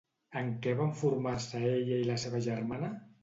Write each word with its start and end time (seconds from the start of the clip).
En 0.39 0.47
què 0.63 0.71
van 0.79 0.95
formar-se 1.01 1.61
ella 1.73 2.01
i 2.05 2.09
la 2.09 2.17
seva 2.25 2.43
germana? 2.49 2.93